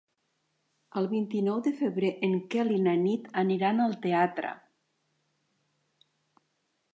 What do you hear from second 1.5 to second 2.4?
de febrer en